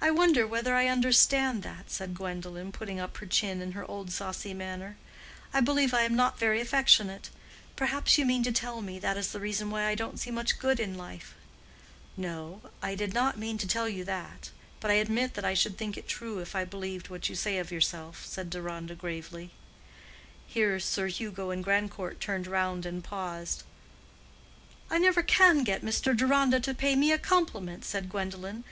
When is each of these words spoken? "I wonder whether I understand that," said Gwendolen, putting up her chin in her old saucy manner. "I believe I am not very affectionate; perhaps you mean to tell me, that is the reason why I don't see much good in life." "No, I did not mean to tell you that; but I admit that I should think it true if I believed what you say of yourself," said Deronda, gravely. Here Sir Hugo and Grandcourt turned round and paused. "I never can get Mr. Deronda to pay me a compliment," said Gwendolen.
"I 0.00 0.12
wonder 0.12 0.46
whether 0.46 0.76
I 0.76 0.86
understand 0.86 1.64
that," 1.64 1.90
said 1.90 2.14
Gwendolen, 2.14 2.70
putting 2.70 3.00
up 3.00 3.16
her 3.16 3.26
chin 3.26 3.60
in 3.60 3.72
her 3.72 3.84
old 3.90 4.12
saucy 4.12 4.54
manner. 4.54 4.96
"I 5.52 5.60
believe 5.60 5.92
I 5.92 6.02
am 6.02 6.14
not 6.14 6.38
very 6.38 6.60
affectionate; 6.60 7.28
perhaps 7.74 8.18
you 8.18 8.24
mean 8.24 8.44
to 8.44 8.52
tell 8.52 8.80
me, 8.80 9.00
that 9.00 9.16
is 9.16 9.32
the 9.32 9.40
reason 9.40 9.68
why 9.68 9.84
I 9.86 9.96
don't 9.96 10.20
see 10.20 10.30
much 10.30 10.60
good 10.60 10.78
in 10.78 10.96
life." 10.96 11.34
"No, 12.16 12.60
I 12.80 12.94
did 12.94 13.12
not 13.12 13.36
mean 13.36 13.58
to 13.58 13.66
tell 13.66 13.88
you 13.88 14.04
that; 14.04 14.50
but 14.78 14.92
I 14.92 15.02
admit 15.02 15.34
that 15.34 15.44
I 15.44 15.54
should 15.54 15.76
think 15.76 15.96
it 15.96 16.06
true 16.06 16.38
if 16.38 16.54
I 16.54 16.64
believed 16.64 17.08
what 17.08 17.28
you 17.28 17.34
say 17.34 17.58
of 17.58 17.72
yourself," 17.72 18.24
said 18.24 18.48
Deronda, 18.48 18.94
gravely. 18.94 19.50
Here 20.46 20.78
Sir 20.78 21.08
Hugo 21.08 21.50
and 21.50 21.64
Grandcourt 21.64 22.20
turned 22.20 22.46
round 22.46 22.86
and 22.86 23.02
paused. 23.02 23.64
"I 24.88 24.98
never 25.00 25.24
can 25.24 25.64
get 25.64 25.82
Mr. 25.82 26.16
Deronda 26.16 26.60
to 26.60 26.74
pay 26.74 26.94
me 26.94 27.10
a 27.10 27.18
compliment," 27.18 27.84
said 27.84 28.08
Gwendolen. 28.08 28.62